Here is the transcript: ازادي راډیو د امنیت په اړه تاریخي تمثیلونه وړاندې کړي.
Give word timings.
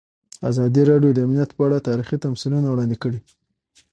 ازادي 0.49 0.81
راډیو 0.91 1.11
د 1.15 1.19
امنیت 1.25 1.49
په 1.53 1.61
اړه 1.67 1.85
تاریخي 1.87 2.17
تمثیلونه 2.25 2.67
وړاندې 2.69 2.97
کړي. 3.03 3.19